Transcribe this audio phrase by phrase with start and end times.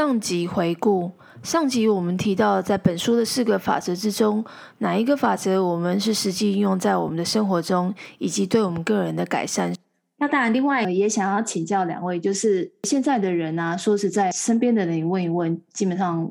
[0.00, 1.12] 上集回顾，
[1.42, 4.42] 上集我们提到，在本书的四个法则之中，
[4.78, 9.74] 哪一个法则我们是实际应用在我们的生活中，以及对我们个人的改善？
[10.16, 16.30] 那当然，另外也想要请教两位，就是现在的人啊，说实在，身边的人问一问，基本上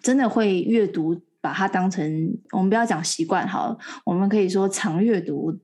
[0.00, 5.58] 真的会阅读，把它当成我们不要讲习惯好了，我们可以说常阅读。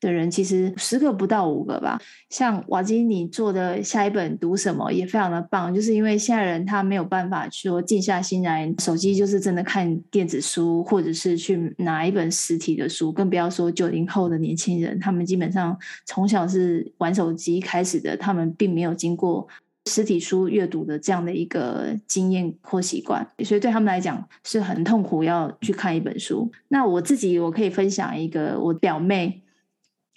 [0.00, 2.00] 的人其实十个不到五个吧，
[2.30, 19.46] 像瓦基你做的下一本读什么也非常的棒，就是因为现在人他没有办法说静下心来，手机就是真的看电子书，或者是去拿一本实体的书，更不要说九零后的年轻人，他们基本上从小是玩手机开始的，他们并没有经过
[19.86, 26.50] 实体书阅读的这样的一个经验或习惯，所以对他们来讲是很痛苦要去看一本书。
[26.68, 29.42] 那我自己我可以分享一个我表妹。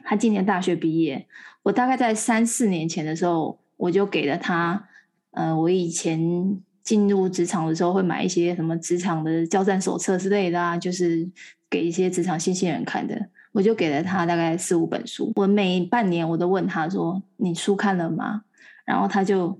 [0.03, 1.27] 他今年大学毕业，
[1.63, 4.87] 我大概在三四年前的时候，我就给了他，
[5.31, 6.19] 呃，我以前
[6.83, 11.29] 进入职场的时候会买一些什么职场的交战手册之类的啊，就是
[11.69, 15.31] 给一些职场新鲜人看的，我就给了他大概四五本书。
[15.35, 18.41] 我每半年我都问他说：“你书看了吗？”
[18.85, 19.59] 然后他就，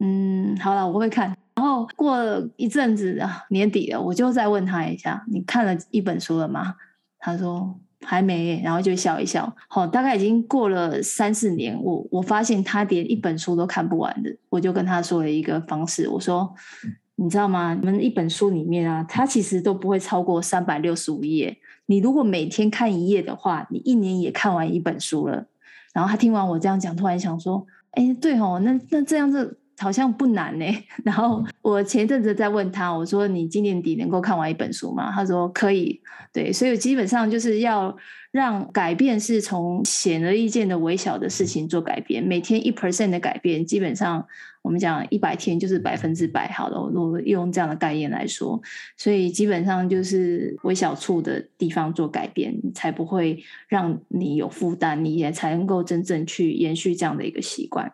[0.00, 1.36] 嗯，好了，我会看。
[1.54, 6.74] 然后过了一阵子啊，年底了，我就再问他一下：“你看了一本书了吗？”
[7.20, 7.78] 他说。
[8.04, 9.54] 还没，然后就笑一笑。
[9.68, 16.54] 好，大概已经过了三四年，我我发现他连一本书都看不完的，我就跟他说了一个方式，我说，
[17.16, 17.74] 你知道吗？
[17.74, 21.56] 你们一本书里面啊，它其实都不会超过三百六十五页。
[21.86, 25.46] 你如果每天看一页的话，你一年也看完一本书了。
[25.92, 29.58] 然后他听完我这样讲，突然想说，哎，对哦，那那这样子。
[29.78, 30.64] 好像不难呢。
[31.02, 36.00] 然后我前一阵子在问他，我说：“你今年底能够看完一本书吗？”他说：“可以。”
[36.32, 37.96] 对，所以基本上就是要
[38.30, 42.22] 让改变是从显而易见的微小的事情做改变。
[42.22, 44.26] 每天一 percent 的改变，基本上
[44.62, 46.80] 我们讲一百天就是百分之百好了。
[46.82, 48.60] 我用这样的概念来说，
[48.96, 57.92] 所以基本上就是微小处的地方做改变，才不会让你有负担，你也才能够真正去延续这样的一个习惯。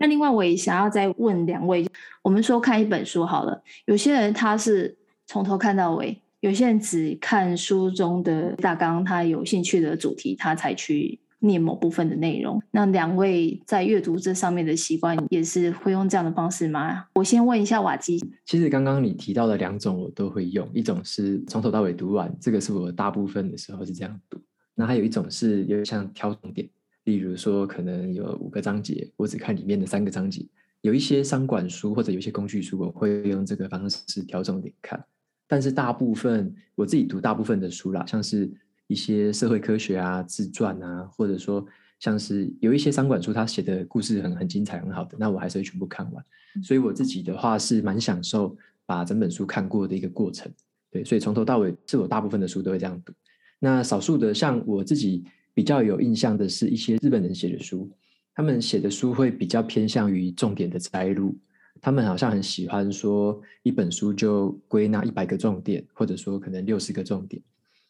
[0.00, 1.86] 那另外，我也想要再问两位，
[2.22, 4.96] 我们说看一本书好了，有些人他是
[5.26, 12.62] 从头看到尾，有些人只看书中的大纲，他有兴趣的主题，他才去念某部分的内容。
[12.70, 17.04] 那两位在阅读这上面的习惯，也是会用这样的方式吗？
[17.12, 18.18] 我先问一下瓦基。
[18.46, 24.40] 其实刚刚你提到的两种，我都会用，一种是从头到尾读完，这个是我大部分的时候是这样读。
[24.74, 26.66] 那还有一种是有点像挑重点。
[27.04, 30.46] 例如说，可能有五个章节，我只看里面的三个章节。
[30.82, 35.02] 有一些商管书或者有一些工具书，我会用这个方式挑重点看。
[35.46, 38.50] 但是大部分我自己读大部分的书啦，像是
[38.86, 41.66] 一些社会科学啊、自传啊，或者说
[41.98, 46.24] 像是有一些商管书，他写的故事很很精彩、很好的，那我还是会全部看完。
[46.62, 48.56] 所以我自己的话是蛮享受
[48.86, 50.50] 把整本书看过的一个过程。
[50.90, 53.12] 对，所以从头到尾是我大部分的书都会这样读。
[53.58, 55.24] 那少数的像我自己。
[55.60, 57.86] 比较有印象的是一些日本人写的书，
[58.34, 61.36] 他们写的书会比较偏向于重点的摘录，
[61.82, 67.42] 他们好像很喜欢说一本书就归纳一百个重点，或者说可能六十个重点。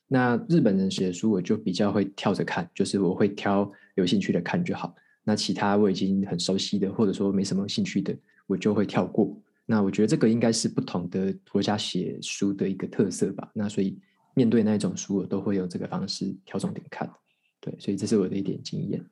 [0.09, 4.93] 那日本人写的书我就比较会跳着看，就是我会挑有兴趣的看就好。
[5.23, 8.13] 那其他我已经很熟悉的，或者说没什么兴趣的，
[8.49, 9.41] 我就会跳过。
[9.65, 13.49] 那我觉得这个应该是不同的国家写书的一个特色吧。
[13.55, 13.97] 那所以
[14.35, 17.09] 面对那种书，我都会用这个方式挑重点看。
[17.61, 19.05] 对，所以这是我的一点经验。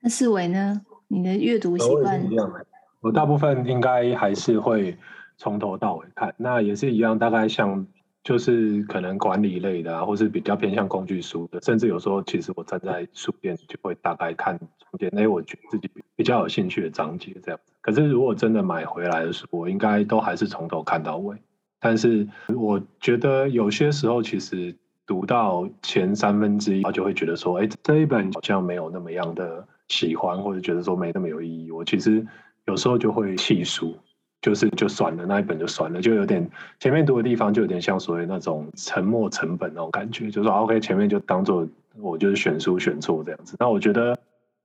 [0.00, 0.80] 那四维呢？
[1.06, 2.20] 你的阅读习惯？
[2.30, 2.60] 我，
[3.02, 4.96] 我大部分应该还是会
[5.36, 6.34] 从头到尾看。
[6.36, 7.86] 那也是一样，大概像
[8.24, 17.60] 就是可能管理类的啊，或是比较偏向工具书的，甚至有时候其实我站在书店就会大概看中间，哎，我觉得自己比较有兴趣的章节这样。
[17.80, 21.36] 可是如果真的买回来的书，我应该都还是从头看到尾。
[21.78, 22.26] 但是
[22.56, 24.74] 我觉得有些时候其实。
[25.12, 32.26] 读到前三分之一，他就会觉得说：“哎，这一本好像没有那么样的喜欢，或者觉得说没那么有意义。”我其实
[32.64, 33.94] 有时候就会弃书，
[34.40, 36.50] 就是就算了，那一本就算了，就有点
[36.80, 41.68] 前面读的地方就有点像所谓那种沉没成本那种感觉，就是说 OK，前面就当做
[42.00, 43.54] 我就是选书选错这样子。
[43.58, 44.18] 那我觉得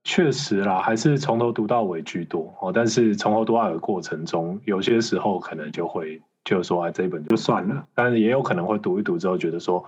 [0.05, 2.71] 确实啦，还是从头读到尾居多哦。
[2.73, 9.83] 但是从头读到尾过程中，有些时候可能就会就说：“哎，这一本就算了。”但是也有可能会读一读之后觉得说。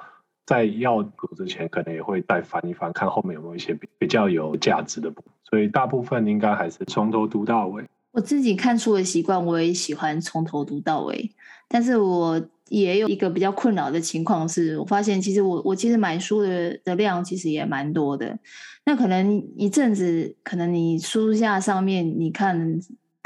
[0.49, 5.31] 在要读之前，可能也会再翻一翻，看后面有没有一些比比较有价值的部分。
[5.43, 7.83] 所以大部分应该还是从头读到尾。
[8.09, 11.29] 我自己看书的习惯，我也喜欢从头读到尾。
[11.67, 18.35] 但是我也有一个比较困扰的情况是，我发现其实我我其实买书的的量其实也蛮多的。
[18.85, 22.79] 那可能一阵子，可能你书架上面你看。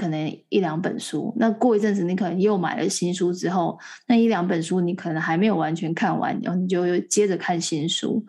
[0.04, 1.34] 可能一两本书。
[1.38, 8.26] 那过一阵子，你可能又买了新书之后，那一两本书你可能还没有完全看完，然后你就又接着看新书。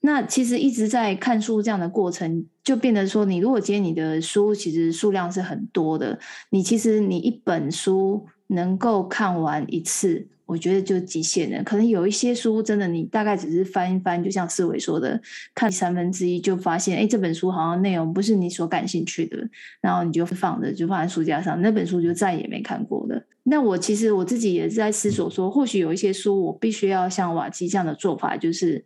[0.00, 6.18] 那其实一直在看书这样的过程，就变得说，你如果今天你的书其实数量是很多的，
[6.48, 11.62] 你其实你一本书能够看完一次，我觉得就极限了。
[11.62, 15.20] 可能有一些书真的，你大概只是翻一翻，就像思维说的，
[15.54, 19.36] 看三分之一就发现，哎，这本书好像内容不是你所感兴趣的，
[19.80, 23.22] 然后你就放着，就放在书架上，那本书就再也没看过了。
[23.44, 28.84] 那我其实我自己也是在思索说，或许有一些书，我必须要像瓦基这样的做法，就是。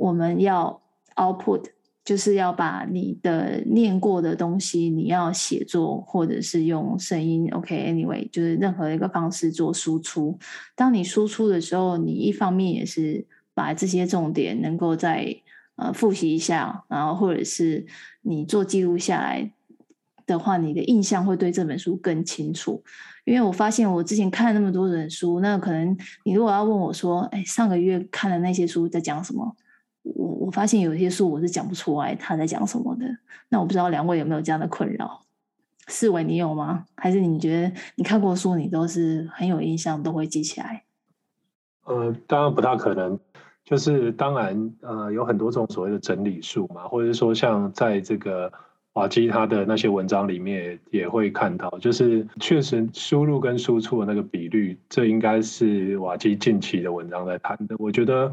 [0.00, 0.80] 我们要
[1.16, 1.64] output，
[2.08, 7.46] 就是要把你的念过的东西，你要写作或者是用声音。
[7.52, 10.38] OK，anyway，就是任何一个方式做输出。
[10.74, 15.36] 当你输出的时候，你一方面也是把这些重点能够再
[15.76, 17.84] 呃复习一下，然后或者是
[18.22, 19.52] 你做记录下来
[20.24, 22.82] 的话，你的印象会对这本书更清楚。
[23.26, 25.94] 因为我发现我之前看了那么多本书，那可能
[26.24, 29.54] 你如果要问我说，哎，上个月看的那些书在讲什么？
[30.14, 33.06] 我我发现有些书我是讲不出来他在讲什么的，
[33.48, 35.20] 那我不知道两位有没有这样的困扰？
[35.86, 36.84] 四维你有吗？
[36.96, 40.84] 还是你觉得你看过书你都是很有印象，都会记起来？
[41.84, 43.18] 呃，当然不大可能。
[43.64, 48.50] 就是当然，呃，有很多种所谓的整理术嘛，或者说像在这个
[48.94, 57.76] 瓦基他的那些文章里面也会看到，就是确实输入跟输出的那个比率，这应该是瓦基近期的文章在谈的。
[57.78, 58.32] 我觉得。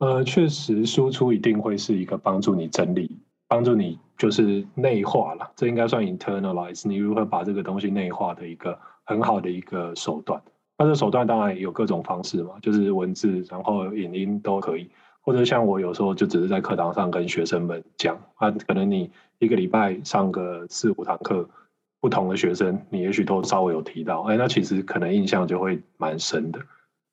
[0.00, 6.88] 呃，确实，输出一定会是一个帮助你整理、帮助你就是内化了，这应该算 internalize。
[6.88, 10.40] 你如何把这个东西内化的一个很好的一个手段。
[10.78, 14.88] 那这手段当然有各种方式嘛，就是文字，然后影音都可以，
[15.20, 21.46] 或者像我有时候就只是在课堂上跟学生们讲啊，可能你一个礼拜上个四五堂课，
[22.00, 26.58] 不同的学生，你也许都稍微有提到，哎，那其实可能印象就会蛮深的。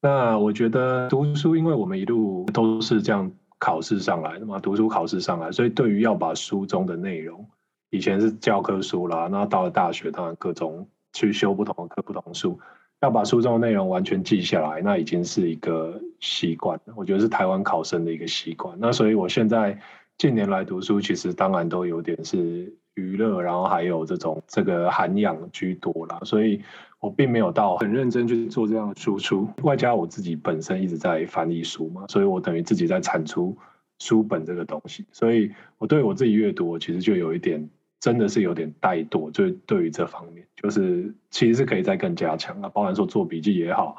[0.02, 7.48] 那我觉得读书，因为我们一路都是这样考试上来的嘛，读书考试上来，所以对于要把书中的内容，
[7.90, 12.60] 以前是教科书啦，那到了大学，当然各种去修不同的课、不同的书，
[13.02, 16.80] 要把书中的内容完全记下来，那已经是一个习惯。
[16.96, 18.78] 我觉得是台湾考生的一个习惯。
[18.80, 19.80] 那所以我现在
[20.18, 22.72] 近年来读书，其实当然都有点是
[23.02, 26.62] 娱乐，然后还有这种这个涵养居多啦，所以。
[27.00, 33.56] 我并没有到很认真去做这样的输出，外加我自己本身一直在翻译书嘛，所以我等于自己在产出
[34.00, 43.98] 书本这个东西，所以我对我自己阅读，我其实就有一点真的是有点怠惰，就对于这方面，就是其实是可以再更加强啊，包含说做笔记也好，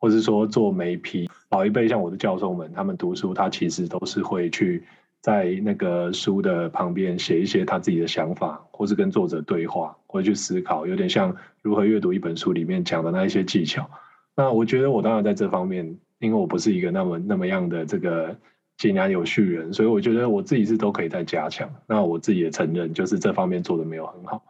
[0.00, 4.82] 或是说做眉批，老一辈像我的教授们，他们读书，他其实都是会去。
[5.22, 13.88] 在那个书的旁边写一些他自己的想法，或是跟作者对话，或者去思考，有点像如何阅读一本书里面讲的那一些技巧。
[14.34, 18.36] 那我觉得我当然在这方面，因为我不是一个那么那么样的这个
[18.78, 21.72] 井然有序人，所以我觉得我自己是都可以再加强。
[21.86, 24.42] 那我自己也承认，就是这方面做的没有很好。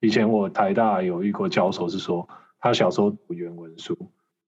[0.00, 2.28] 以前我台大有遇过教授是说，
[2.60, 3.96] 他小时候读原文书，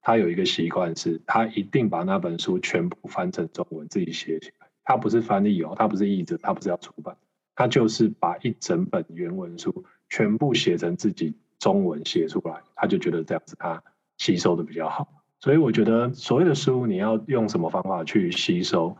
[0.02, 4.52] 他有一个习惯是，他一定把那本书全部翻成中文自己写写。
[4.90, 7.16] 他不是翻译哦，他不是译者，他不是要出版，
[7.54, 13.80] 他就是把一整本原文书全部写成自己中文写出来，他就觉得这样子他
[14.18, 15.06] 吸收的比较好。
[15.38, 18.96] 所以我觉得所谓的书，你要用什么方法去吸收，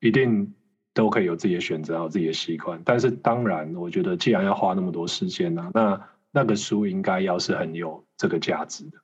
[0.00, 0.54] 一定
[0.94, 2.80] 都可以有自己的选择，有自己的习惯。
[2.82, 8.96] 但是当然，我觉得既然要花那么多时间呢，那那个书应该要是很有这个价值的。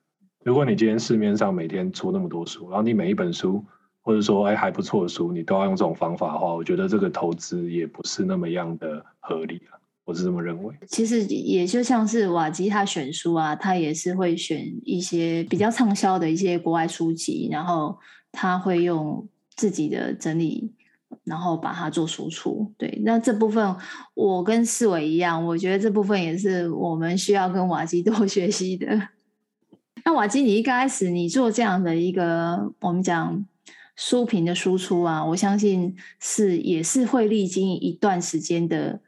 [0.43, 3.63] 如果你今天市面上每天出那么多书，然后你每一本书。
[4.03, 10.73] 或者说，哎，还不错的书，你都要用这种方法的话，我觉得这个投资也不是那么样的合理啊，我是这么认为。
[10.87, 17.95] 其实也就像是瓦基他选书啊，他也是会选一些比较畅销的一些国外书籍，然后
[18.31, 20.73] 他会用自己的整理，
[21.23, 22.73] 然后把它做输出。
[22.79, 23.75] 对，那这部分
[24.15, 29.09] 我跟四伟一样，我觉得这部分也是我们需要跟瓦基多学习的。
[30.03, 33.45] 那瓦基，你一开始你做这样的一个，我们讲。
[34.03, 38.99] 书评的输出啊，我相信是也是会历经一段时间的，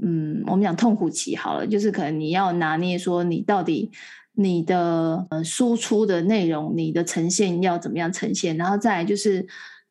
[0.00, 3.90] 嗯，我们讲痛苦期好了，就是可能你要拿捏说你到底
[4.34, 9.44] 你的呃输出的内容，你的呈现要怎么样呈现，然后再来就是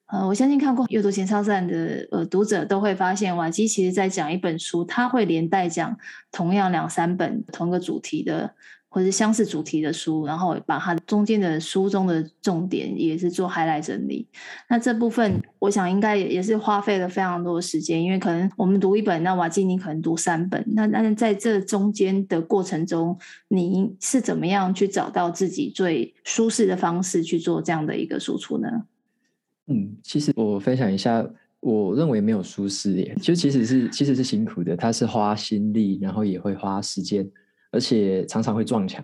[0.06, 5.98] 呃，我相信看过阅读前哨站的呃读者都会发现，瓦基其实在讲一本书，他会连带讲
[6.32, 8.56] 同样两三本同个主题的。
[8.96, 14.26] 或是相似主题的书，然后把它中间的书中的重点也是做 highlight 整理。
[14.70, 28.70] 那这部分我想应该也是花费了非常多的时间，因为可能我们读一本，那瓦基尼可能读三本，那但是在这中间的过程中，你是怎么样去找到自己最舒适的方式去做这样的一个输出呢？
[29.68, 37.30] 嗯，其实我分享一下，我认为没有舒适耶，就其实是其实是辛苦的，它是花心力，然后也会花时间。
[37.76, 39.04] 而且常常会撞墙，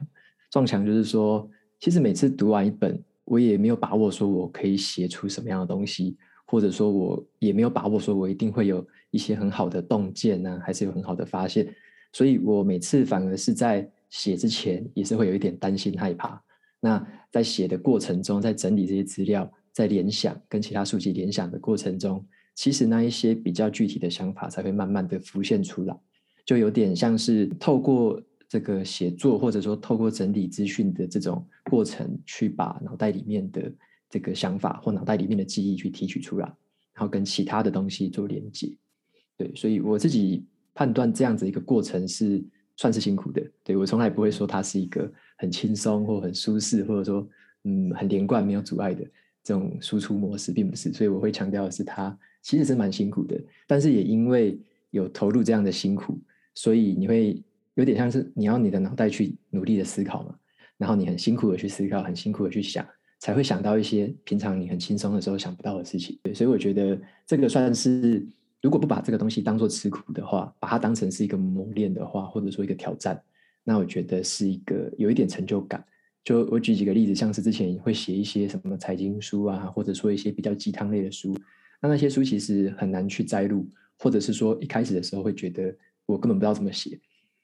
[0.50, 1.46] 撞墙就是说，
[1.78, 11.68] 其实每次读完一本，我也没有把握说我可以写出什么样的东西，或者说我也没有把握说我一定会有一些很好的洞见呢，还是有很好的发现。
[12.14, 16.42] 所以我每次反而是在写之前，也是会有一点担心害怕。
[16.80, 22.26] 那在写的过程中，在整理这些资料，在联想跟其他书籍联想的过程中，
[22.56, 25.94] 其实那一些比较具体的想法才会慢慢的浮现出来，
[26.46, 28.18] 就有点像是透过。
[28.52, 33.72] 这个写作，或者说透过整理资讯的这种过程，去把脑袋里面的
[34.10, 36.46] 这个想法或脑袋里面的记忆去提取出来，
[36.94, 38.70] 然后跟其他的东西做连接。
[39.38, 42.44] 对，所以我自己判断这样子一个过程是
[42.76, 43.42] 算是辛苦的。
[43.64, 47.26] 对，我从来不会说它是一个很轻松或很舒适，或者说
[47.64, 49.02] 嗯很连贯没有阻碍的
[49.46, 50.92] 这种输出模式，并不是。
[50.92, 53.42] 所以我会强调的是，它其实是蛮辛苦的。
[53.66, 56.20] 但是也因为有投入这样的辛苦，
[56.54, 57.42] 所以你会。
[57.76, 60.36] 有点像是你要你的脑袋去努力的思考嘛，
[60.78, 62.86] 然后你很辛苦的去思考，很辛苦的去想，
[63.20, 66.20] 才会想到一些平常你很轻松的时候想不到的事情。
[66.24, 68.26] 对，所以我觉得这个算是，
[68.62, 73.22] 如果不把这个东西当做吃苦的话，把它当成是一个磨练的话，或者说一个挑战，
[73.64, 75.84] 那我觉得是一个有一点成就感。
[76.24, 81.36] 就我举几个例子，像是之前会写一些什么财经书啊，或者说一些比较鸡汤类的书，
[81.82, 85.76] 那那些书其实很难去摘录，或者是说一开始的时候会觉得
[86.06, 87.00] 我根本不知道怎么写。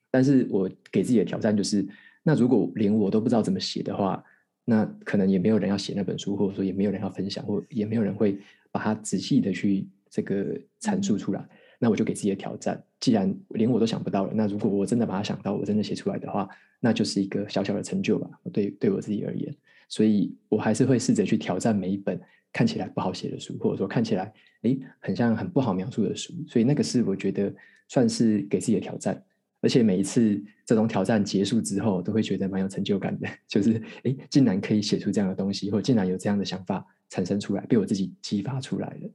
[0.10, 1.86] 但是我给自己的挑战就是，
[2.24, 4.24] 那如果连我都不知道怎么写的话，
[4.66, 8.38] 那可能也没有人要写那本书，或者说也没有人要分享，或也没有人会
[8.72, 11.48] 把它仔细的去这个阐述出来。
[11.80, 16.50] 那我就给自己的挑战，既然连我都想不到了，那如果我真的把它想到，我真的写出来的话，
[16.80, 18.30] 那就是一个小小的成就吧。
[18.52, 19.56] 对，对我自己而言，
[19.88, 22.20] 所以我还是会试着去挑战每一本
[22.52, 24.34] 看起来不好写的书，或者说看起来
[24.64, 26.34] 诶很像很不好描述的书。
[26.48, 27.54] 所以那个是我觉得
[27.88, 29.24] 算是给自己的挑战。
[29.62, 39.10] 而且每一次这种挑战结束之后，都会觉得蛮有成就感的， 就是哎，竟然可以写出这样的东西，或竟然有这样的想法产生出来，被我自己激发出来的，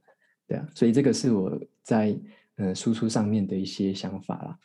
[0.47, 2.17] 对啊，所以这个是我在
[2.57, 4.59] 呃输出上面的一些想法啦。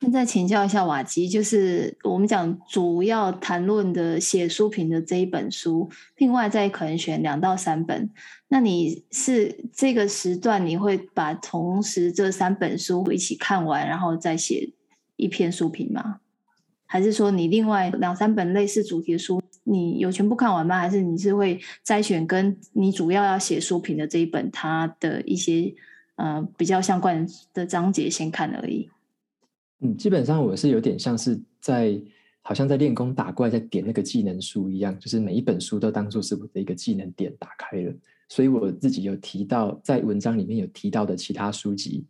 [0.00, 8.08] 那再请教一下瓦基，就是我们讲主要谈论的写书评的这一本书，另外再可能选两到三本。
[8.46, 14.70] 那你是这个时段你会把同时这三本书一起看完，然后再写
[15.16, 16.20] 一篇书评吗？
[16.86, 20.78] 还是说你另外两三本类似主题的书，你有全部看完吗？
[20.78, 25.74] 还是你是会筛选跟你主要要写书评的这一本它的一些
[26.14, 28.88] 呃比较相关的章节先看而已？
[29.80, 32.00] 嗯，基本上我是有点像是在，
[32.42, 37.94] 好像在练功打怪，在点那个技能书一样，就是每一本书都当做是我的一个技能点打开了。
[38.28, 42.04] 所以我自己有提到，在文章里面有提到的其他书籍，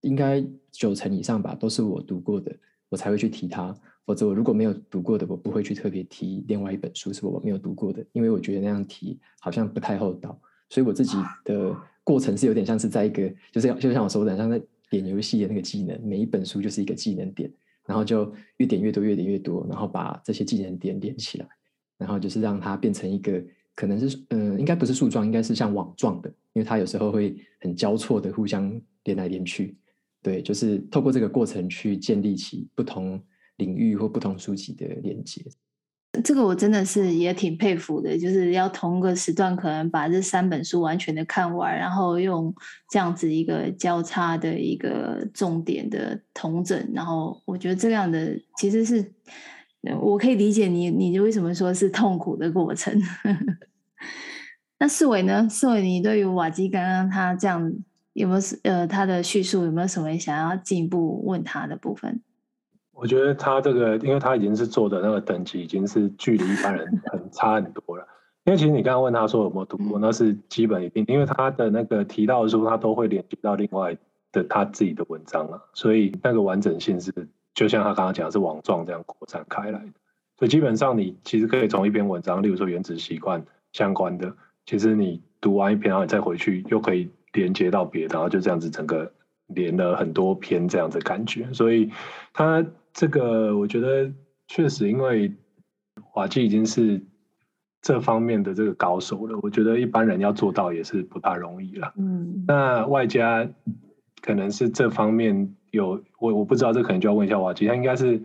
[0.00, 2.56] 应该九成以上吧，都是我读过的，
[2.88, 3.74] 我才会去提它。
[4.06, 10.40] 否则我如果没有读过的，我不会去特别提另外一本书是我没有读过的，因为我觉得那样提好像不太厚道。
[10.70, 14.58] 所以我自己的过程是有点像是在一个，就是就像我说的，像在。
[14.90, 17.50] 点游戏的那个技能，每一本书就是一个技能点，
[17.86, 21.48] 然后就越点越多，越点越多，然后把这些技能点连起来，
[21.96, 23.42] 然后就是让它变成一个
[23.74, 29.76] 可能是嗯、呃，应该不是树状，应该是像网状的，因为它有时候会很交错的互相连来连去，
[30.22, 33.22] 对，就是透过这个过程去建立起不同
[33.56, 35.42] 领域或不同书籍的连接。
[36.24, 42.52] 这个我真的是也挺佩服的，就是要同个时段可能把这三本书完全的看完，然后用
[42.90, 49.12] 这样子一个交叉的一个重点的同整，然后我觉得这样的其实是
[50.00, 53.00] 我可以理解你，你为什么说是痛苦的过程。
[54.78, 55.46] 那士纬呢？
[55.48, 57.72] 士纬，你对于瓦基刚刚他这样
[58.14, 62.20] 有没有呃他的叙述有没有什么想要进一步问他的部分？
[63.00, 68.06] 我觉得他这个，因为他已经是做的那个等级，已经是距离一般人 很差很多了。
[68.44, 73.96] 因为其实你刚刚问他说有没有读过，那是基本一定，因为他的那个提到的书，他都会连接到另外
[74.32, 77.10] 的他自己的文章啊，所以那个完整性是
[77.54, 79.92] 就像他刚刚讲的是网状这样扩展开来的。
[80.38, 83.42] 所以基本上你其实可以从一篇文章，例如说原子习惯
[83.72, 84.34] 相关的，
[84.66, 89.10] 其实你读完一篇，然后你再回去又可以连接到别的，然后就这样子整个
[89.46, 91.90] 连了很多篇这样子感觉，所以
[92.34, 92.62] 他。
[92.92, 94.12] 这个我觉得
[94.48, 95.32] 确实，因为
[96.14, 97.00] 瓦基已经是
[97.80, 101.92] 这方面的这个高手了，我觉得一般人要做到也是不大容易了。
[101.96, 103.48] 嗯，那外加
[104.20, 108.20] 可能是这方面有我我不知道，这可能就要问一下瓦基，他应该是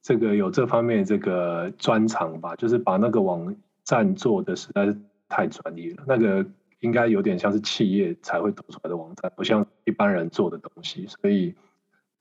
[0.00, 2.56] 这个有这方面这个专长吧？
[2.56, 4.96] 就是把那个网站做的实在是
[5.28, 6.44] 太专业了，那个
[6.80, 11.54] 应该有点像是企业才会做出来的网站，不像一般人做的东西，所以。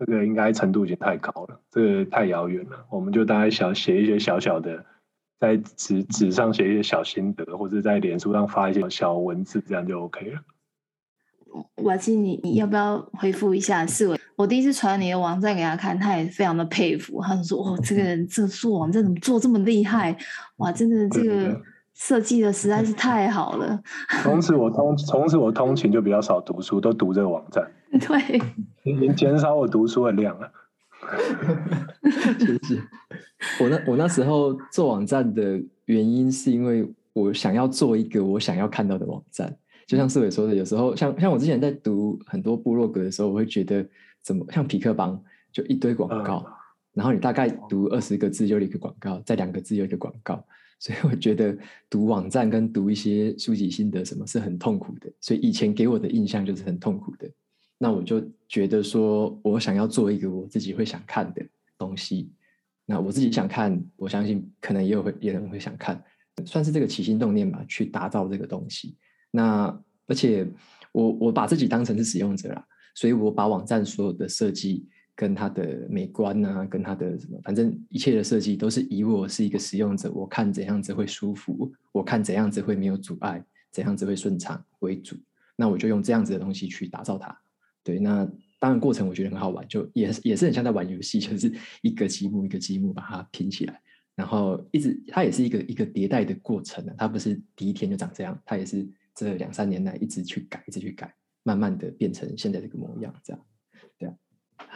[0.04, 2.86] 这个应该程度已经太高了，这个太遥远了。
[2.90, 4.84] 我们就大概小写一些小小的，
[5.40, 10.42] 在纸纸上写一些小心得，或者在脸书上发一些小文字，这样就 OK 了。
[11.84, 14.20] 瓦基，你你要不要回复一下四维？
[14.36, 20.18] 我第一次传你的网站给他看，他也非常的佩服，他就说：“哦，这个人这个做网站怎么做这么厉害？
[20.58, 21.62] 哇，真的这个。”
[21.94, 23.80] 设计的实在是太好了。
[24.24, 27.70] 从此我通，从此我通勤就比较少读书，都读这个网站。
[28.00, 28.42] 对，
[28.84, 30.52] 已经减少我读书的量了。
[32.40, 32.82] 谢谢。
[33.60, 39.56] 我那我那时候做网站的原因，是因为我想要做一个我想要看到的网站。
[39.88, 43.86] 就像四伟说的，有时候像像我之前在读很多部落格的时候，我会觉得
[44.22, 45.22] 怎么像匹克邦
[45.52, 46.54] 就一堆广告，嗯，
[46.94, 50.42] 然后你大概读二十个字就有一个广告，再两个字有一个广告。
[50.82, 51.56] 所以我觉得
[51.92, 57.30] 读网站跟读一些书籍心得什么是很痛苦的，所以以前给我的印象就是很痛苦的。
[57.78, 61.46] 那我就觉得说，我想要做一个我自己会想看的
[61.78, 62.32] 东西。
[62.84, 66.04] 那我自己想看，我相信可能也有会也有人会想看，
[66.46, 68.98] 算是这个起心动念吧，去打造这个东西。
[69.30, 69.66] 那
[70.08, 70.48] 而且
[70.92, 74.88] 我我把自己当成是使用者啦，所以我把网站所有的设计。
[75.22, 85.16] 跟它的美观啊，跟它的什么，反正一切的设计都是以我是一个使用者，我看怎样子会舒服，我看怎样子会没有阻碍，怎样子会顺畅为主。
[85.56, 87.38] 那我就用这样子的东西去打造它。
[87.84, 93.80] 对，那当然过程我觉得很好玩，就也也是很像在玩游戏， 就是一个积木一个积木把它拼起来，
[94.16, 103.40] 然后一直它也是一个一个迭代的过程啊，它不是第一天就长这样，它也是这两三年来一直去改，一直去改，慢慢的变成现在这个模样，这样。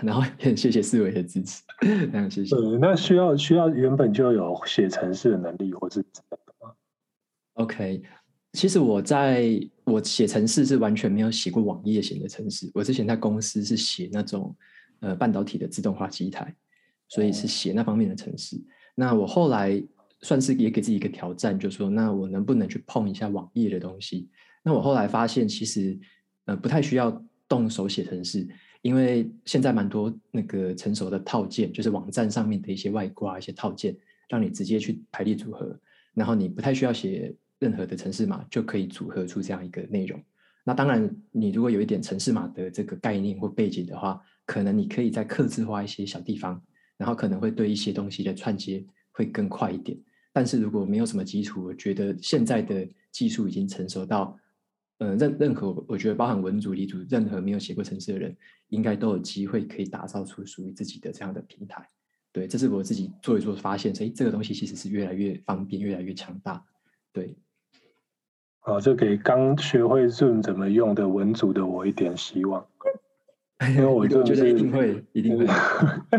[0.02, 2.56] 然后也很谢谢四维的支持， 非常谢谢。
[2.56, 6.74] 对，那需要需要原本就有写程式的能力，或是之类的吗
[7.54, 8.02] ？OK，
[8.54, 12.70] 其实我在我写程式是完全没有写过网页型的程式。
[12.74, 14.56] 我之前在公司是写那种
[15.00, 16.54] 呃半导体的自动化机台，
[17.08, 18.58] 所以是写那方面的程式。
[18.58, 18.66] 嗯。
[18.96, 19.82] 那我后来
[20.22, 24.30] 算是也给自己一个挑战，就是说那我能不能去碰一下网页的东西？
[24.64, 25.98] 那我后来发现其实
[26.46, 28.48] 呃不太需要动手写程式。
[28.86, 33.98] 因为现在蛮多那个成熟的套件，就是网站上面的一些外挂、一些套件，
[34.30, 35.76] 让你直接去排列组合，
[36.14, 40.22] 然后你不太需要写任何的程式码，就可以组合出这样一个内容。
[40.64, 46.62] 那当然，你如果有一点程式码的这个概念或背景的话，可能你可以再客制化一些小地方，
[46.96, 49.98] 然后可能会对一些东西的串接会更快一点。
[50.32, 54.38] 但是如果没有什么基础，我觉得现在的技术已经成熟到。
[55.00, 58.36] 呃，任任何我觉得包含文组、理组，任何没有写过程式的人，
[58.70, 61.86] 应该都有机会可以打造出属于自己的这样的平台。
[62.32, 66.64] 对，这是我自己做一做发现，所以这个东西其实是越来越方便、越来越强大。
[67.12, 67.38] 对，
[68.60, 72.66] 好，就给刚学会 Zoom 怎么用的文组的我一点希望，
[73.76, 75.46] 因为我就觉得一定会，一定会。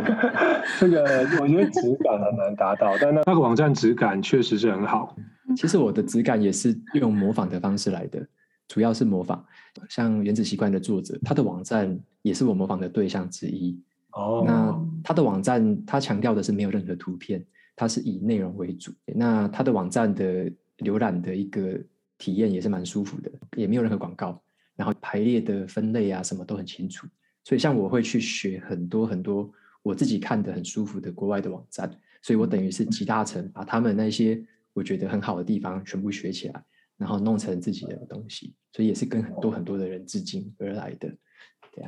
[0.80, 1.02] 这个
[1.40, 5.16] 我觉得质感很难达到，但那那个网站质感确实是很好。
[5.56, 8.26] 其实我的质感也是用模仿的方式来的。
[8.68, 9.44] 主要是模仿，
[9.88, 13.80] 像《原子习惯》的作者，他的网站也是我模仿的对象之一。
[14.12, 17.44] 哦，那他的网站，他强调的是没有任何图片，
[17.76, 18.92] 他是以内容为主。
[19.04, 21.78] 那他的网站的浏览的一个
[22.18, 24.42] 体验也是蛮舒服的，也没有任何广告，
[24.74, 27.06] 然后排列的分类啊什么都很清楚。
[27.44, 29.48] 所以像我会去学很多很多
[29.82, 31.88] 我自己看的很舒服的国外的网站，
[32.22, 36.64] 所以我等于是集大成，把他们那些我觉得很好的地方全部学起来。
[36.98, 41.08] 然后弄成自己的东西，所以也是跟很多很多的人致敬而来的。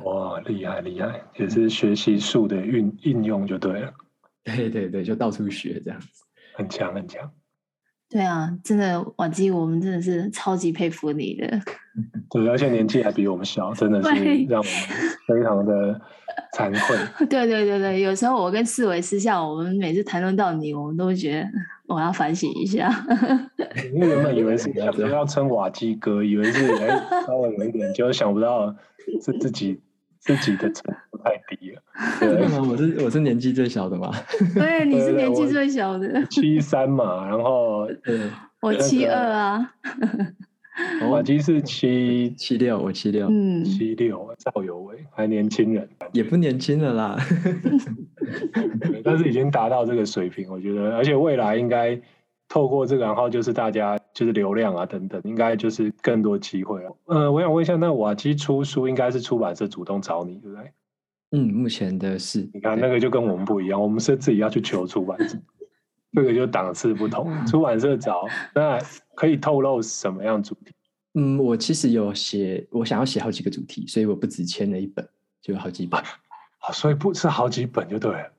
[0.03, 3.93] 哇，厉害厉害，也是学习术的运应用就对了。
[4.43, 6.07] 对对对，就到处学这样子，
[6.55, 7.31] 很强很强。
[8.07, 11.59] 对啊，真的瓦基，我们真的是超级佩服你的。
[12.29, 14.09] 对，而且年纪还比我们小，真的是
[14.45, 14.73] 让我们
[15.27, 15.99] 非常的
[16.55, 17.25] 惭愧。
[17.27, 21.47] 对对对对，有时候我跟四维私下，我们每次谈论到你，我们都会觉得
[21.89, 22.89] 我要反省一下。
[23.93, 26.87] 因为原本以为是 不要称瓦基哥，以为是哎
[27.25, 28.73] 稍微有一点，就想不到
[29.21, 29.81] 是自己
[30.19, 31.81] 自己的程度太低了。
[32.19, 32.65] 对吗？
[32.71, 34.11] 我是我是年纪最小的嘛。
[34.55, 36.25] 对，你是年纪最小的。
[36.27, 37.89] 七三嘛，然后
[38.61, 39.73] 我七二啊。
[41.07, 47.17] 瓦基是七 七六，我七六，嗯，七六，赵有为还年轻人，也不年轻了啦，
[49.03, 51.99] 但是已经达到这个水平，我觉得，而且未来应该
[52.47, 56.97] 透过这个，然后就是大家就是流量啊等等，应该就是更多机会了。
[57.05, 60.71] 呃，我想问一下，那瓦基出书应该是出版社主动找你，对不对？
[61.31, 65.37] 嗯，目前的是，你看那个就跟我们不一样，我们是自己要去求出版社，
[66.13, 68.79] 这个就档次不同，出版社找那。
[69.19, 70.71] 可以透露什么样主题？
[71.13, 75.07] 嗯，我其实有写，我想要写好几个主题，所以我不止签了一本，
[75.41, 75.99] 就有好几本。
[75.99, 78.31] 啊，所以不是好几本就对了。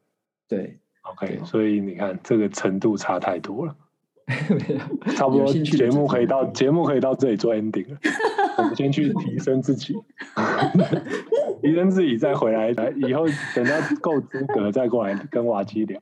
[0.46, 3.76] 对，OK，对所以你看这个程度差太多了。
[5.16, 7.98] 差不多节目可以到节目可以到这里做 ending 了。
[8.58, 9.96] 我们先去提升自己，
[11.60, 12.70] 提升自己再回来，
[13.08, 13.24] 以后
[13.56, 16.00] 等到够资格再过来跟瓦基聊。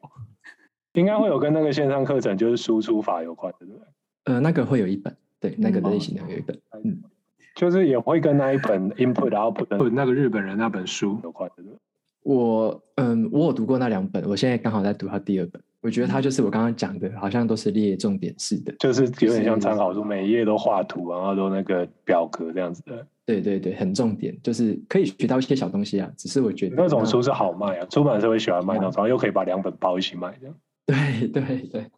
[0.92, 3.86] 应该会有跟那个线上课程就是输出法有关的，对不对？
[4.24, 7.02] 呃，那个会有一本，对，那个类型的会有一本，嗯，嗯，
[7.54, 11.62] 就是也会跟那一本 input output 那个日本人那本书有关的。
[12.22, 23.06] 我，嗯，我有读过那两本，我现在刚好在读他第二本，我觉得他就是我刚刚讲的，好像都是列重点式的，就是有点像参考书，每一页都画图，然后都那个表格这样子的。
[23.24, 26.10] 对对对，很重点，就是可以学到一些小东西啊。
[26.16, 30.56] 只是我觉得那种书是好卖啊，出版社会喜欢卖那种，然后又可以把两本包一起卖这样。
[30.88, 31.90] 对对对，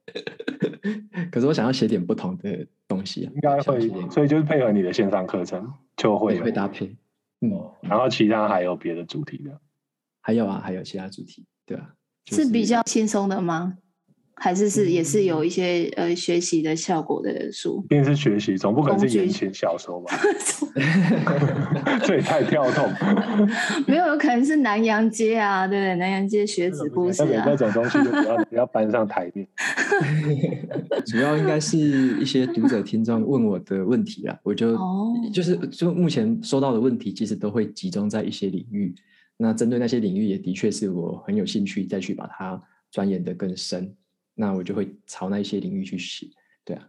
[1.31, 6.87] 可是我想要写点不同的东西啊，应该会，所以就是配合你的线上课程就会会搭配，
[7.41, 9.61] 嗯，然后其他还有别的主题的，
[10.21, 13.79] 还有啊，还有其他主题，对啊，就是、是比较轻松的吗？
[14.43, 20.17] 还是是也是有一些呃学习的效果的书，一定是学习，总不可能是言情小说吧？
[22.03, 22.89] 这也太跳动。
[23.87, 25.95] 没有，有可能是南洋街啊，对不对？
[25.97, 29.47] 南洋街学子故事啊，那种东西就不要不要搬上台面。
[31.05, 35.35] 主要应该是一些读者听众问我的问题啊，我就、oh.
[35.35, 38.95] 就是就目前收到的问题，其实都会集中在一些领域。
[39.37, 42.59] 那针对那些领域，也的确是我很有兴趣再去把它
[42.91, 43.95] 钻研的更深。
[44.41, 46.27] 那我就会朝那一些领域去写，
[46.65, 46.83] 对啊，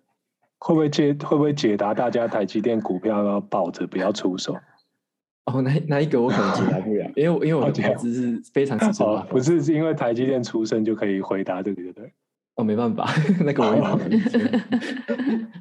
[0.57, 4.55] 会不会解会不会解答大家台积电股票要抱着不要出手？
[5.51, 12.13] 哦，那那一个我可能解答不了，因为因为我的 投资是非常直接、哦，不是是因为台积电出身就可以回答这个，对不对？
[12.55, 13.11] 哦，没办法，
[13.43, 15.51] 那个我也不能。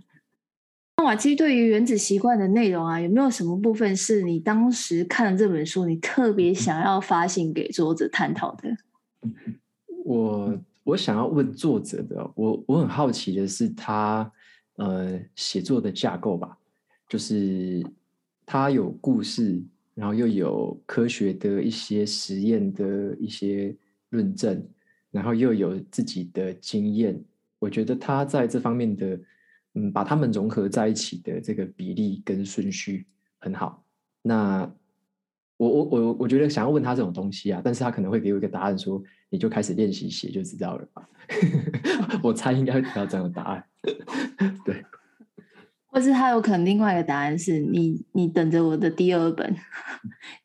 [0.96, 8.68] 那瓦基对于原子习惯的内容啊，有没有什么部分是你当时看了这本书，你特别想要发信给作者探讨的？
[10.04, 10.56] 我。
[10.82, 14.30] 我想要问作者的，我我很好奇的是他
[14.76, 16.56] 呃写作的架构吧，
[17.08, 17.84] 就是
[18.46, 19.62] 他有故事，
[19.94, 23.76] 然后又有科学的一些实验的一些
[24.08, 24.66] 论证，
[25.10, 27.22] 然后又有自己的经验。
[27.58, 29.20] 我觉得他在这方面的
[29.74, 33.06] 嗯，把他们融合在一起的这个比例跟顺序
[33.38, 33.84] 很好。
[34.22, 34.68] 那
[35.60, 39.02] 我我我我觉得想要问他这种东西啊，但是他可能会给我一个答案说。
[39.32, 41.08] 你就开始练习写就知道了吧？
[42.20, 43.64] 我猜应该会得到这样的答案。
[44.66, 44.84] 对，
[45.86, 49.54] 或是他有可能另外一个答案是你，你等着我的第二本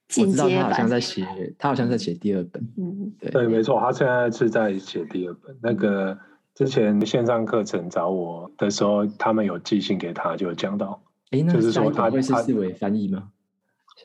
[0.08, 0.46] 进阶版。
[0.46, 1.26] 我知道他好像在写，
[1.58, 2.62] 他好像在写第二本。
[2.78, 5.58] 嗯，对，对，没错，他现在是在写第二本。
[5.64, 6.16] 那个
[6.54, 11.02] 之前线上课程找我的时候，他们有寄信给他，就有讲到。
[11.32, 13.32] 哎，那就是说他会是视为翻译吗？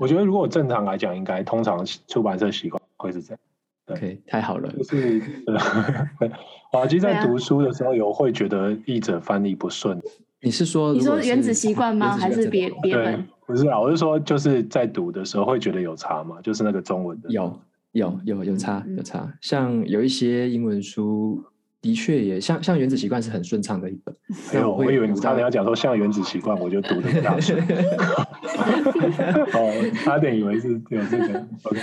[0.01, 3.41] 我觉得如果正常来讲，应该通常出版社习惯会是这样。
[3.89, 4.73] OK，太好了。
[4.73, 5.21] 就是，
[6.73, 10.01] 瓦基在读书的时候有会觉得译者翻译不顺。
[10.41, 12.17] 你是说你说原子习惯吗？
[12.17, 13.29] 还是别别本？
[13.47, 16.41] 不是啊，我是说就是在读的时候会觉得有差吗？
[16.43, 17.29] 就是那个中文的。
[17.29, 17.61] 有
[17.93, 21.45] 有有有差有差，像有一些英文书。
[21.83, 24.15] 的确也像像原子习惯是很顺畅的一本。
[24.53, 27.59] 没有，我以为你差点要讲说像原子习惯，我就读的不大顺。
[29.55, 31.49] 哦，差点以为是有这个。
[31.63, 31.81] OK，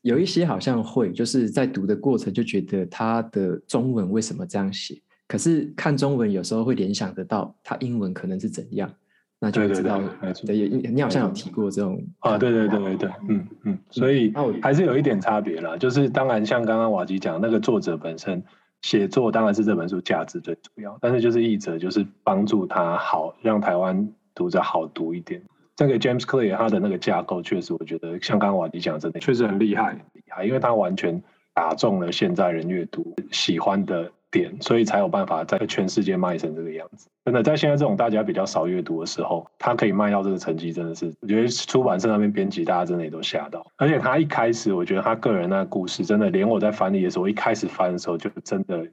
[0.00, 4.98] 有一些好像会就是在读的过程就觉得他的中文为什么这样写？
[5.28, 8.90] 可是看中文有时候会联想得到他英文可能是怎样，
[9.38, 10.00] 那就知道。
[10.46, 12.38] 对，你好像有提过这种啊？
[12.38, 14.32] 对对对对对，嗯嗯，所以
[14.62, 15.76] 还是有一点差别啦。
[15.76, 18.42] 就是当然像刚刚瓦吉讲那个作者本身。
[18.86, 25.42] 写作当然是这本书价值最主要，但是就是译者就是帮助他好，让台湾读者好读一点。
[25.74, 31.20] 这个 James Clear 他的那个架构确实，我觉得像刚刚瓦迪讲的，真的确实很厉害，厉害，因为他完全
[31.52, 37.08] 打中了现在人阅读喜欢的点，所以才有办法在全世界卖成这个样子。
[37.24, 43.66] 真的，在现在这种大家比较少阅读的时候，他可以卖到这个成绩，真的是我觉得出版社那边编辑大家真的也都吓到。
[43.76, 48.86] 而且他一开始，我觉得他个人那个故事，真的连我在翻译的时候，一开始翻的时候就真的，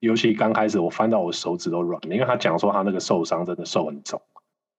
[0.00, 4.20] 尤其刚开始我翻到我手指都软了，因为他讲说他那个受伤真的受很重，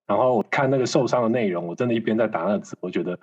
[0.06, 3.18] 然后我看那个受伤的内容，我真的一边在打那个字，我觉得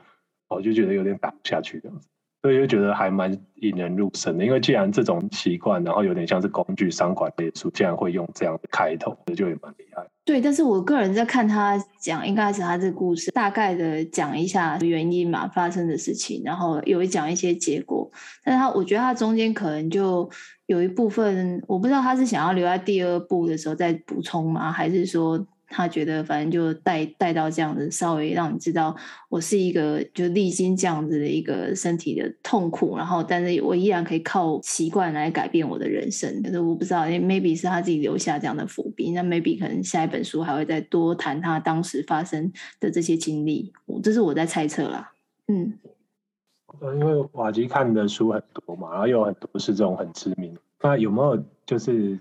[0.50, 2.08] 我就觉得有点打不下去这样子。
[2.42, 10.04] 所以就觉得还蛮引人入胜的，因为既然这种习惯，然后有点像是工具商管类书，竟然会用这样的开头，就也蛮厉害。
[10.26, 18.10] 对，但是我个人在看他讲，应该是他这个故事大概的讲一下原因嘛，发生的事情，然后有讲一些结果。
[18.44, 20.28] 但是他我觉得他中间可能就
[20.66, 25.46] 有一部分，我不知道他是想要留在第二部的时候再补充吗，还是说？
[25.72, 28.96] 他觉得反正就带带到这样子，稍微让你知道
[29.30, 36.44] 我是一个就历经这样子的一个身体的痛苦，然后但是我依然可以靠习惯来改变我的人生。
[36.44, 43.72] 可是我不知道，maybe 是他自己留下这样的伏笔，那 maybe 可能下一本书还会再多谈他当时发生的这些经历。
[44.04, 45.12] 这是我在猜测啦。
[45.48, 45.80] 嗯，
[46.82, 50.56] 因为瓦吉看的书很多嘛，然后有很多是这种很知名。
[50.82, 52.20] 那有没有就是？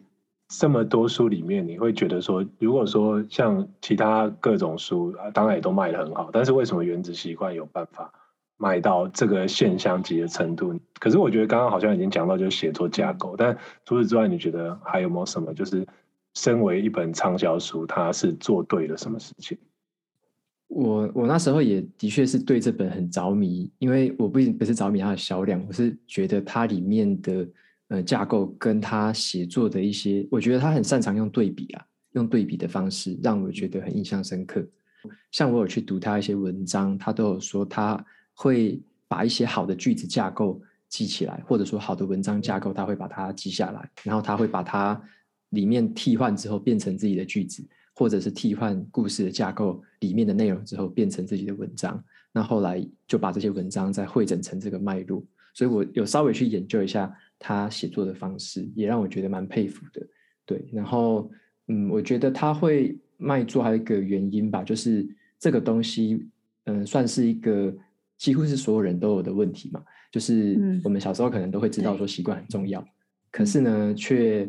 [0.51, 8.13] 这么多书里面，你会觉得说，如果说像其他各种书啊，当然也都卖得很好，但是为什么《原子习惯》有办法
[8.57, 10.75] 卖到这个现象级的程度？
[10.99, 15.55] 可是我觉得刚刚好像已经讲到就是写作架构，但除此之外，你觉得还有没有什么？
[15.55, 15.87] 就是
[16.35, 19.57] 身为一本畅销书，它是做对了什么事情？
[20.67, 27.47] 我我那时候也的确是对这本很着迷，因为我不不是着迷它的销量，我是觉得它里面的。
[27.91, 34.65] 呃，架构跟他写作的一些，我觉得他很擅长用对比啊，用对比的方式让我觉得很印象深刻。
[35.33, 38.01] 像我有去读他一些文章，他都有说他
[38.33, 45.03] 会把一些好的句子架构记起来，或者说好的文章架构，他会把它记下来，然后他会把它
[45.49, 52.01] 里面替换之后变成自己的句子，或者是替换故事的架构里面的内容之后变成自己的文章。
[52.31, 55.21] 那后来就把这些文章再汇整成这个脉络。
[55.55, 57.13] 所以我有稍微去研究一下。
[57.41, 60.07] 他写作的方式也让我觉得蛮佩服的，
[60.47, 60.65] 对。
[60.71, 61.29] 然后，
[61.67, 65.05] 嗯，我觉得他会卖座还有一个原因吧，就是
[65.39, 66.29] 这个东西，
[66.67, 67.75] 嗯，算是一个
[68.17, 69.83] 几乎是所有人都有的问题嘛。
[70.13, 72.87] 就是我们小时候可能都会知道说习惯很重要，
[73.33, 74.49] 可是呢，却。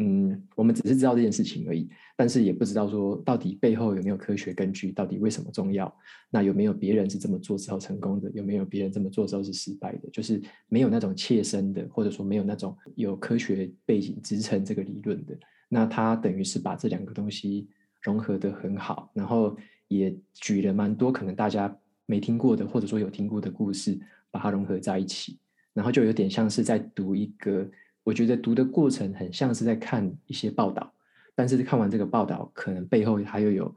[0.00, 5.92] 嗯，我们只是知道这件事情而已，但是也不知道说到底背后有没有科学根据，到底为什么重要？
[6.30, 8.30] 那有没有别人是这么做之后成功的？
[8.30, 10.08] 有没有别人这么做之后是失败的？
[10.12, 15.36] 就是没有那种切身的，或者说没有那种有科学背景支撑这个理论的。
[15.68, 17.68] 那他等于是把这两个东西
[18.00, 19.56] 融合得很好，然后
[19.88, 23.98] 也举了蛮多可能大家没听过的，或者说有听过的故事，
[24.30, 25.40] 把它融合在一起，
[25.74, 27.68] 然后就有点像是在读一个。
[28.08, 30.90] 我觉得读的过程很像是在看一些报道，
[31.34, 33.76] 但是看完这个报道，可能背后还有有，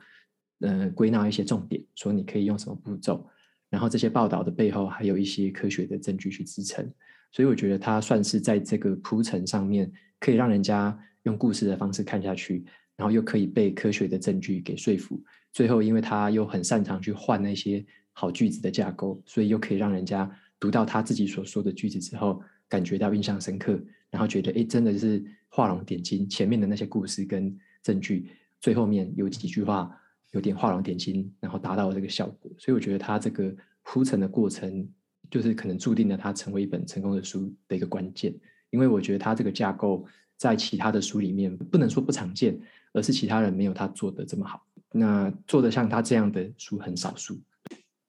[0.62, 3.28] 呃，归纳一些重点，说你可以用什么步骤，
[3.70, 6.90] 然后这些报道的背后还有一些科学的证据去支撑，
[7.34, 12.64] 所以我觉得它算是在这个铺陈上面，可以让人家用故事的方式看下去，
[12.96, 23.78] 然后又可以被科学的证据给说服，最后因为他又很擅长去换那些好句子的架构，所以又可以让人家读到他自己所说的句子之后，感觉到印象深刻。
[24.12, 26.28] 然后觉得，哎，真的是画龙点睛。
[26.30, 29.90] 前面的那些故事跟证据，最后面有几句话
[30.32, 32.52] 有点画龙点睛，然后达到了这个效果。
[32.60, 33.52] 所以我觉得他这个
[33.84, 34.88] 铺陈的过程，
[35.30, 38.34] 就是可能注定了他成为一本成功的书的一个关键。
[38.70, 40.06] 因为我觉得他这个架构
[40.38, 42.60] 在其他的书里面不能说不常见，
[42.94, 44.66] 而是其他人没有他做的这么好。
[44.92, 47.40] 那做的像他这样的书很少数。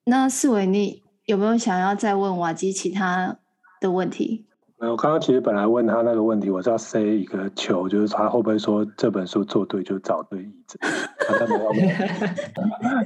[0.05, 3.39] 那士纬，你有没有想要再问瓦基其他
[3.79, 4.45] 的问题？
[4.89, 10.79] 我刚刚其实本来问他那个问题，我是要塞一个球，就是他会不会说这本书做对就找对译者？
[11.19, 11.89] 他没有，没有，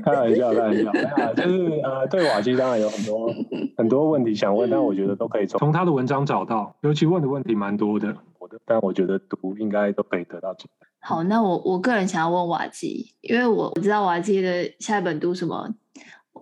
[0.03, 3.33] 开玩笑，开玩笑，就是呃，对瓦基当然有很多
[3.77, 10.87] 很多问题想问，但我觉得都可以从从他的文章找到，尤其问的问题蛮多的，我的，但我觉得读应该都可以得到解答。
[10.99, 15.73] 好，那我我个人想要问瓦基，因为我我知道瓦基的下一本读什么，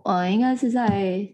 [0.04, 1.28] 呃，应该是在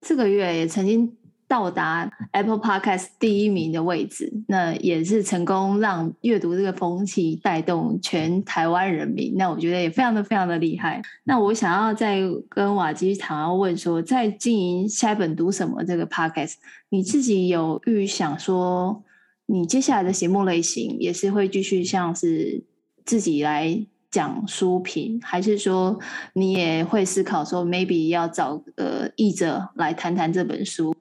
[0.00, 1.17] 这个月也曾经。
[1.48, 9.34] 到达 Apple Podcast 第一名的位置，那也是成功让阅读这个风气带动全台湾人民。
[9.36, 11.00] 那我觉得也非常的非常的厉害。
[11.24, 16.56] 那我想要再跟瓦基想要问说，在经营下一本读什么这个 Podcast，
[16.90, 19.02] 你自己有预想说，
[19.46, 22.62] 你接下来的节目类型也是会继续像是
[23.06, 25.98] 自己来讲书评，还是说
[26.34, 30.94] 你也会思考说，maybe 要找呃译者来谈谈这本书？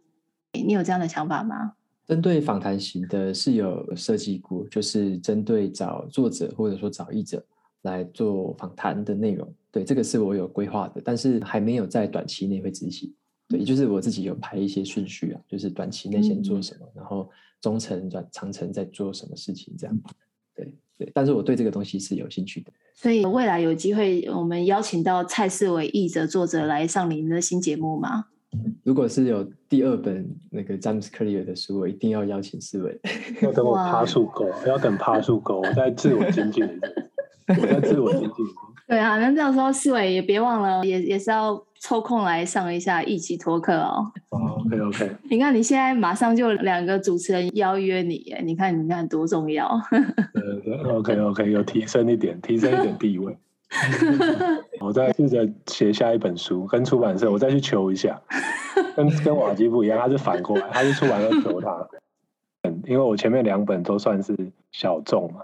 [0.68, 1.72] 你有这样的想法吗？
[2.06, 7.42] 针对访谈型的是有设计过，就是针对找作者或者说找译者
[7.84, 9.50] 来做访谈的内容。
[9.72, 13.14] 对，这个是我有规划的，但是还没有在短期内会执行。
[13.48, 17.30] 对，就是我自己有排一些顺序啊，就是短期内先做什么，嗯、然后
[17.62, 19.98] 中程转长程在做什么事情这样。
[20.54, 22.74] 对，对，但是我对这个东西是有兴趣的。
[22.94, 28.26] 所以未来有机会，我们邀请到蔡世伟译者、作者来上您的新节目吗？
[28.84, 33.00] 如果是有第二本那个詹姆斯·克里尔的书，我一定要邀请四位。
[33.42, 36.64] 要等我爬树够，要等爬树够，我在自我精进。
[37.48, 38.46] 我在自我精进。
[38.88, 44.12] 对啊，那到时候四位也别忘了，也也是要抽空来上一下一起托课哦。
[44.30, 45.12] 哦，OK OK。
[45.30, 49.70] 你看你现在马上就两个主持人邀约你，你看你看多重要。
[50.34, 53.38] 对对，OK OK，有提升一点，提升一点地位。
[54.80, 58.22] 我再试着写下一本书，跟出版社我再去求一下，
[58.96, 61.88] 跟跟瓦基不一样，他是反过来，他是出版社求他。
[62.64, 64.36] 嗯， 因为我前面两本都算是
[64.72, 65.42] 小众嘛，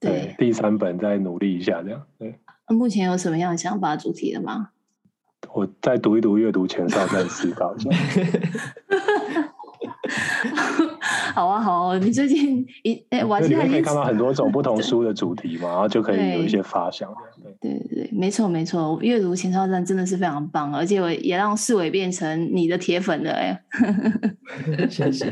[0.00, 2.02] 对，对，第三本再努力一下这样。
[2.18, 4.70] 对，目前有什么样的想法、主题的吗？
[5.52, 7.90] 我再读一读阅读前哨，再思考一下。
[11.36, 17.12] 好啊，好啊，你最近一 哎，我现在可以看到很多种不同书的主题嘛，然 后就可以有一些发想。
[17.60, 23.62] 对对对，没错没错，阅读前哨站真的是非常棒，而且我也让世伟变成你的铁粉了哎。
[24.88, 25.30] 谢谢。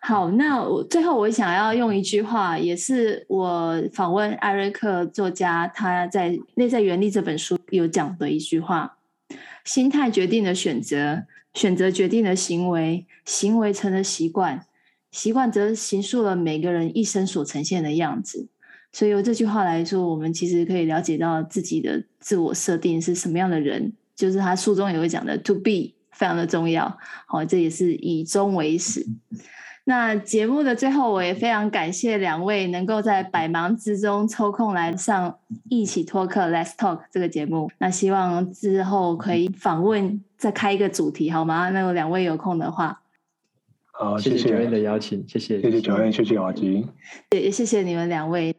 [0.00, 8.96] 好，那我最后我想要用一句话，也是我访问艾瑞克作家他在《内在原力》这本书有讲的一句话：
[9.66, 14.64] 心态决定了选择，选择决定了行为，行为成了习惯。
[15.10, 18.46] 习惯则形塑了每个人一生所呈现的样子，
[18.92, 26.98] 所以由这句话来说，我们其实可以了解到自己的自我设定是什么样的人，就是他书中也会讲的 “to be” 非常的重要。
[27.26, 29.06] 好，这也是以终为始。
[29.84, 35.38] 那节目的最后，我也非常感谢两位能够在百忙之中抽空来上
[35.70, 37.70] 一起托课 Let's Talk 这个节目。
[37.78, 41.70] 那希望之后可以访问再开一个主题，好吗？
[41.70, 43.00] 那有两位有空的话。
[43.98, 46.38] 好，谢谢 Joanne 的邀请，谢谢，谢谢 Joanne，谢谢。
[46.38, 46.86] 瓦基，
[47.32, 48.54] 也谢谢你们两位。